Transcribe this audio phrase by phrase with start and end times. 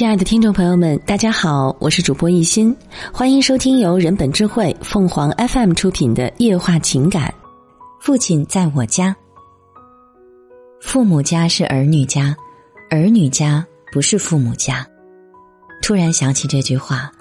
[0.00, 2.74] 亲爱的听众朋友们，大家好，我是主播一心，
[3.12, 7.28] 欢迎收听由人本智慧凤凰 FM 出品的《夜话情感》。
[8.00, 9.14] 父亲在我家，
[10.80, 12.34] 父母家是儿女家，
[12.88, 13.62] 儿女家
[13.92, 14.86] 不是父母家。
[15.82, 17.12] 突然想起这句话，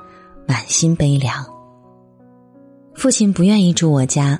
[0.47, 1.45] 满心悲凉。
[2.95, 4.39] 父亲不愿意住我家，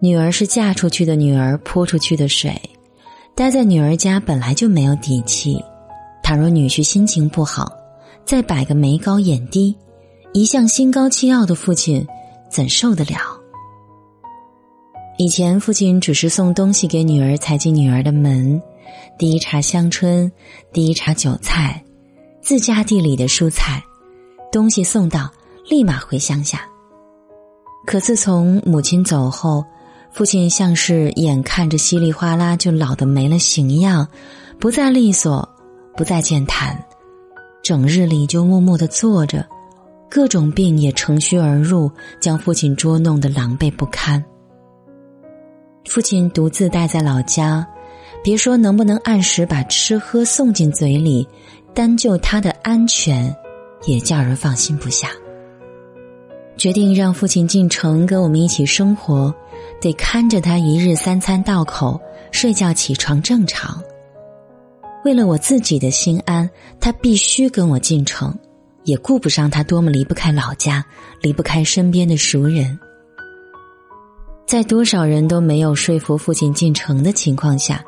[0.00, 2.58] 女儿是嫁出去的女儿泼出去的水，
[3.34, 5.62] 待在女儿家本来就没有底气。
[6.24, 7.70] 倘若女婿心情不好，
[8.24, 9.76] 再摆个眉高眼低，
[10.32, 12.04] 一向心高气傲的父亲
[12.48, 13.38] 怎受得了？
[15.18, 18.60] 以前父亲只是送东西给女儿，踩进女儿的门，
[19.18, 20.32] 第一茬香椿，
[20.72, 21.84] 第一茬韭菜，
[22.40, 23.84] 自家地里的蔬菜，
[24.50, 25.30] 东西送到，
[25.68, 26.66] 立马回乡下。
[27.86, 29.62] 可自从母亲走后，
[30.10, 34.08] 父亲像是眼看着稀里哗啦就老得没了形样，
[34.58, 35.46] 不再利索。
[35.96, 36.76] 不再健谈，
[37.62, 39.46] 整日里就默默的坐着，
[40.10, 44.22] 各种病也乘虚而入，将父亲捉弄得狼狈不堪。
[45.86, 47.64] 父亲独自待在老家，
[48.24, 51.26] 别说能不能按时把吃喝送进嘴里，
[51.72, 53.34] 单就他的安全，
[53.86, 55.08] 也叫人放心不下。
[56.56, 59.32] 决定让父亲进城跟我们一起生活，
[59.80, 62.00] 得看着他一日三餐到口，
[62.32, 63.80] 睡觉起床正常。
[65.04, 66.48] 为了我自己的心安，
[66.80, 68.34] 他必须跟我进城，
[68.84, 70.82] 也顾不上他多么离不开老家，
[71.20, 72.78] 离不开身边的熟人。
[74.46, 77.84] 在多少人都没有说服父亲进城的情况下，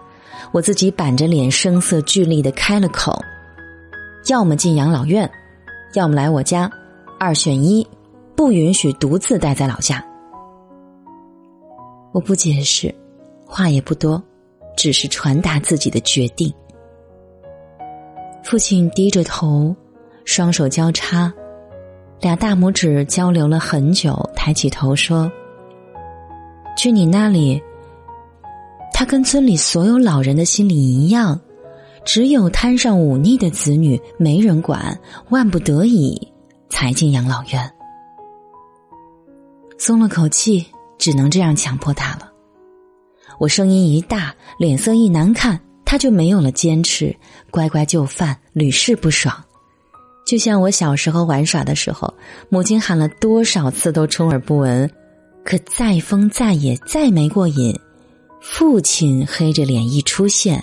[0.52, 3.18] 我自己板着脸，声色俱厉的开了口：
[4.28, 5.30] 要么进养老院，
[5.94, 6.70] 要么来我家，
[7.18, 7.86] 二选一，
[8.34, 10.04] 不允许独自待在老家。
[12.12, 12.94] 我不解释，
[13.46, 14.22] 话也不多，
[14.76, 16.52] 只是传达自己的决定。
[18.46, 19.74] 父亲低着头，
[20.24, 21.34] 双手交叉，
[22.20, 25.28] 俩大拇指交流了很久，抬起头说
[26.78, 27.60] ：“去你那里。”
[28.94, 31.40] 他跟村里所有老人的心里一样，
[32.04, 34.96] 只有摊上忤逆的子女没人管，
[35.30, 36.16] 万不得已
[36.68, 37.68] 才进养老院。
[39.76, 40.64] 松了口气，
[40.98, 42.30] 只能这样强迫他了。
[43.40, 45.60] 我声音一大，脸色一难看。
[45.86, 47.16] 他就没有了坚持，
[47.50, 49.42] 乖乖就范，屡试不爽。
[50.26, 52.12] 就像我小时候玩耍的时候，
[52.48, 54.90] 母亲喊了多少次都充耳不闻，
[55.44, 57.72] 可再疯再野再没过瘾，
[58.40, 60.60] 父亲黑着脸一出现，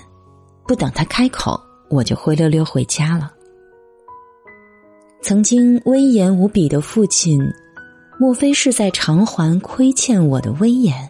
[0.68, 1.58] 不等他开口，
[1.90, 3.32] 我就灰溜溜回家了。
[5.22, 7.40] 曾经威严无比的父亲，
[8.20, 11.10] 莫非是在偿还亏欠我的威严？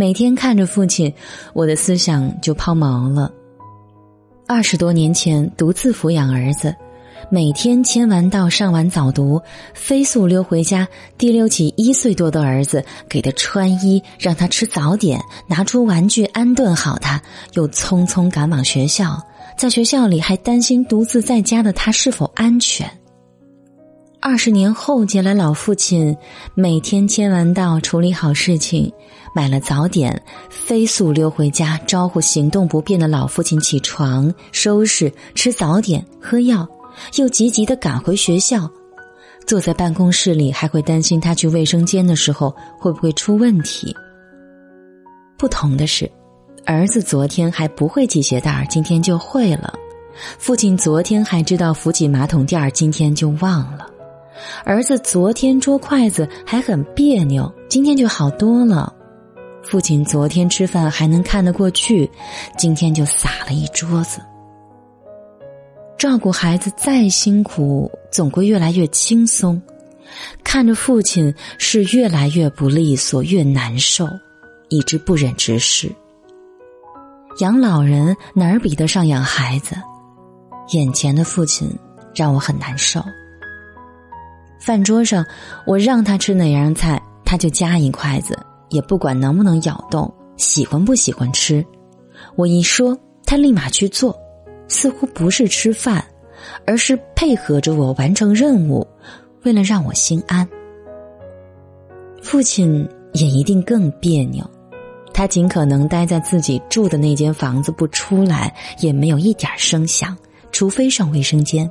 [0.00, 1.12] 每天看着父亲，
[1.52, 3.32] 我的思想就抛锚了。
[4.46, 6.72] 二十多年前，独自抚养儿子，
[7.28, 9.42] 每天签完到、上完早读，
[9.74, 10.86] 飞速溜回家，
[11.18, 17.20] 提溜起一岁多的儿子，给他穿衣，让他吃早点，拿出玩具安顿好他，
[17.54, 19.20] 又匆匆赶往学校。
[19.56, 22.88] 在学校里，还担心独自在家的他是否安全。
[24.20, 26.16] 二十年后见来老父亲，
[26.54, 28.92] 每天签完到，处理好事情，
[29.38, 36.66] 买了早点，飞速溜回家，招呼行动不便的老父亲起床、收拾、吃早点、喝药，
[37.14, 38.68] 又急急的赶回学校。
[39.46, 43.94] 坐在办公室里，还会担心他去卫生间的时候会不会出问题。
[45.38, 46.10] 不同的是，
[46.66, 49.72] 儿子昨天还不会系鞋带儿今天就会了；
[50.36, 53.86] 父亲昨天还知道扶起马桶垫儿今天就忘了。
[54.64, 58.96] 儿子昨天捉筷子还很别扭，今天就好多了。
[59.70, 62.10] 父亲昨天吃饭还能看得过去，
[62.56, 64.18] 今天就撒了一桌子。
[65.98, 69.60] 照顾孩子再辛苦，总归越来越轻松。
[70.42, 74.08] 看着父亲是越来越不利索，越难受，
[74.70, 75.92] 以致不忍直视。
[77.40, 79.76] 养老人哪儿比得上养孩子？
[80.72, 81.70] 眼前的父亲
[82.14, 83.04] 让我很难受。
[84.58, 85.22] 饭桌上，
[85.66, 88.34] 我让他吃哪样菜，他就夹一筷子，
[88.70, 91.64] 也不管能不能咬动，喜欢不喜欢吃。
[92.36, 94.18] 我一说，他立马去做，
[94.68, 96.04] 似乎不是吃饭，
[96.66, 98.86] 而是配合着我完成任务，
[99.44, 100.48] 为了让我心安。
[102.22, 104.44] 父亲也一定更别扭，
[105.14, 110.16] 他尽可能待在自己住的那间房子不出来，也没有一点声响，
[110.52, 111.70] 除非上卫生间。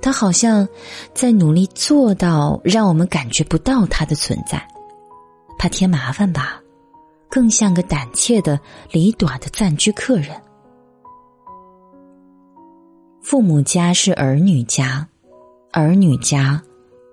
[0.00, 0.66] 他好像
[1.12, 4.64] 在努力做到让我们感觉不到他的存在，
[5.58, 6.60] 怕添麻烦吧，
[7.28, 8.58] 更像个胆怯的、
[8.90, 10.30] 离短的暂居客人。
[13.22, 15.06] 父母家是儿女家，
[15.72, 16.62] 儿女家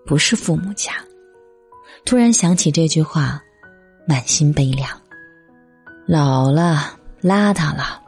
[0.06, 0.92] 不是父母家。
[2.06, 3.42] 突然想起这句话，
[4.08, 4.90] 满心悲凉。
[6.06, 8.02] 老了，邋遢了，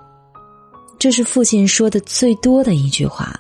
[1.00, 3.34] 这是父亲说的最多的一句话。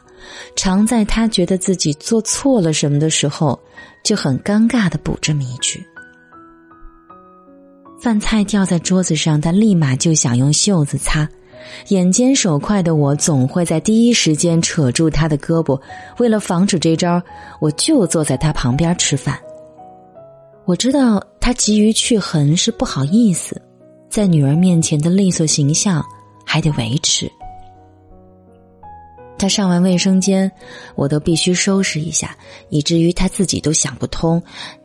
[0.55, 3.59] 常在他觉得自己做错了什么的时候，
[4.03, 5.85] 就很尴尬的补这么一句。
[8.05, 11.27] 饭菜掉在桌子上，他立马就想用袖子擦。
[11.87, 15.81] 眼尖手快的我，总会在第一时间扯住他的胳膊。
[16.19, 17.19] 为了防止这招，
[17.59, 19.39] 我就坐在他旁边吃饭。
[20.65, 23.59] 我知道他急于去痕是不好意思，
[24.07, 26.05] 在女儿面前的利索形象
[26.45, 27.27] 还得维持。
[29.35, 30.51] 他上完卫生间，
[30.93, 32.37] 我都必须收拾一下，
[32.69, 34.39] 以至于他自己都想不通，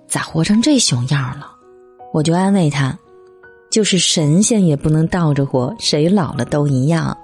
[0.09, 1.51] 咋活成这熊样了？
[2.15, 2.99] 我就安慰他。
[3.71, 7.17] 就是神仙也不能倒着活，谁老了都一样。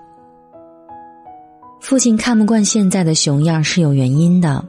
[1.80, 4.64] 父亲看不惯现在的熊样是有原因的。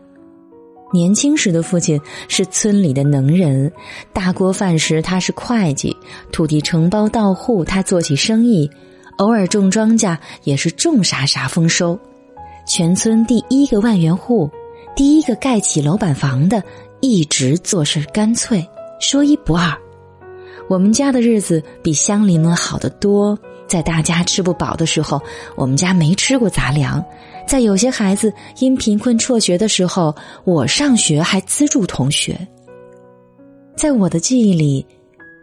[0.94, 3.72] 年轻时的父亲是村里的能人，
[4.14, 5.96] 大锅饭时他是会计，
[6.32, 8.70] 土地承包到户他做起生意，
[9.18, 12.00] 偶尔种庄稼也是种啥啥丰收。
[12.66, 14.50] 全村第一个万元户，
[14.96, 16.64] 第一个盖起楼板房的，
[17.02, 18.66] 一直做事干脆，
[19.00, 19.78] 说一不二。
[20.70, 23.38] 我们家的日子比乡邻们好得多。
[23.68, 25.22] 在大家吃不饱的时候，
[25.58, 27.04] 我们家没吃过杂粮；
[27.46, 30.16] 在有些孩子因贫困辍学的时候，
[30.46, 32.48] 我上学还资助同学。
[33.76, 34.86] 在我的记忆里，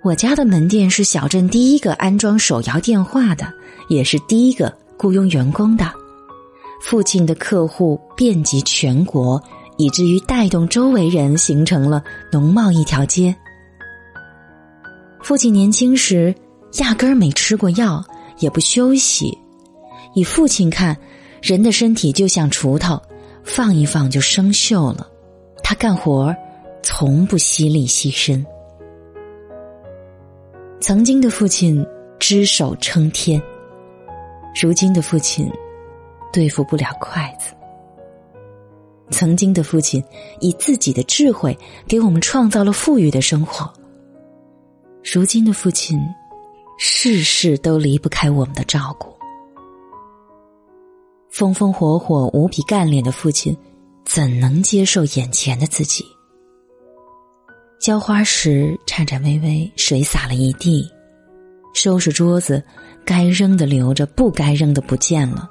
[0.03, 3.47] 我家的门店是小镇第一个安装手摇电话的，
[3.89, 5.93] 也是第一个雇佣员工的。
[6.81, 9.43] 父亲的客户遍及全国，
[9.77, 13.37] 以至于带动周围人形成了农贸一条街。
[15.25, 16.35] 父亲年轻时
[16.81, 18.05] 压根儿没吃过药，
[18.41, 19.37] 也不休息。
[20.13, 20.95] 以父亲看，
[21.41, 23.01] 人的身体就像锄头，
[23.43, 25.09] 放一放就生锈了。
[25.63, 26.37] 他干活儿
[26.83, 28.45] 从不惜力牺牲。
[30.79, 31.83] 曾经的父亲
[32.19, 33.43] 只手撑天，
[34.61, 35.51] 如今的父亲
[36.35, 37.55] 对付不了筷子。
[39.09, 40.05] 曾经的父亲
[40.41, 43.73] 以自己的智慧给我们创造了富裕的生活。
[45.05, 46.01] 如今的父亲，
[46.79, 49.13] 事事都离不开我们的照顾。
[51.31, 53.55] 风风火火、无比干练的父亲，
[54.07, 56.03] 怎能接受眼前的自己？
[57.79, 60.83] 浇花时颤颤巍巍，水洒了一地；
[61.75, 62.65] 收拾桌子，
[63.05, 65.47] 该扔的留着，不该扔的不见了；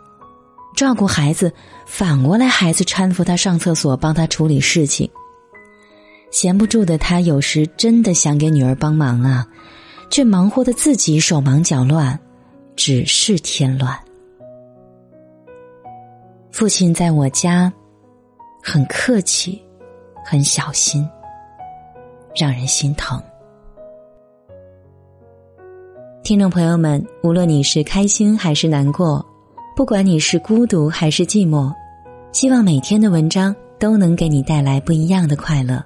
[0.76, 1.54] 照顾孩子，
[1.86, 5.08] 反过来孩子搀扶他上厕所，帮他处理事情。
[6.34, 9.48] 闲不住的他，有时真的想给女儿帮忙啊，
[10.10, 12.20] 却忙活的自己手忙脚乱，
[12.76, 13.96] 只是添乱。
[16.52, 17.72] 父亲在我家
[18.64, 19.62] 很客气，
[20.26, 21.08] 很小心，
[22.36, 23.22] 让人心疼。
[26.24, 29.24] 听众朋友们，无论你是开心还是难过，
[29.76, 31.72] 不管你是孤独还是寂寞，
[32.32, 35.86] 希望每天的文章都能给你带来不一样的快乐。